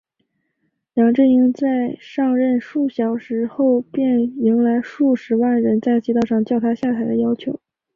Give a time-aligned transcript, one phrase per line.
[0.95, 7.61] 梁振英在上任数小时后便迎来数十万人在街上叫他下台的要求。